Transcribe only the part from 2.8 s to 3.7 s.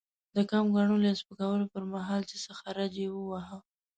يې وواهه.